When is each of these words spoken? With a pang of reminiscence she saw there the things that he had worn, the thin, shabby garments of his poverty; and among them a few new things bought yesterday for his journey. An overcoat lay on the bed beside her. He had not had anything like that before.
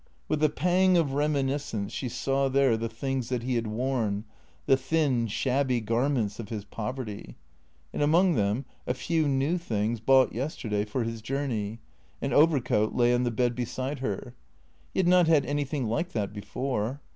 With 0.27 0.43
a 0.43 0.49
pang 0.49 0.97
of 0.97 1.13
reminiscence 1.13 1.93
she 1.93 2.09
saw 2.09 2.49
there 2.49 2.75
the 2.75 2.89
things 2.89 3.29
that 3.29 3.43
he 3.43 3.53
had 3.53 3.67
worn, 3.67 4.23
the 4.65 4.75
thin, 4.75 5.27
shabby 5.27 5.79
garments 5.79 6.39
of 6.39 6.49
his 6.49 6.65
poverty; 6.65 7.35
and 7.93 8.01
among 8.01 8.33
them 8.33 8.65
a 8.87 8.95
few 8.95 9.27
new 9.27 9.59
things 9.59 9.99
bought 9.99 10.33
yesterday 10.33 10.85
for 10.85 11.03
his 11.03 11.21
journey. 11.21 11.81
An 12.19 12.33
overcoat 12.33 12.95
lay 12.95 13.13
on 13.13 13.21
the 13.25 13.29
bed 13.29 13.53
beside 13.53 13.99
her. 13.99 14.33
He 14.91 14.97
had 14.97 15.07
not 15.07 15.27
had 15.27 15.45
anything 15.45 15.85
like 15.85 16.13
that 16.13 16.33
before. 16.33 16.99